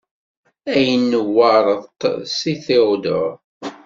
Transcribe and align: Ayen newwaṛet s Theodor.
Ayen 0.73 1.03
newwaṛet 1.11 1.99
s 2.37 2.39
Theodor. 2.65 3.31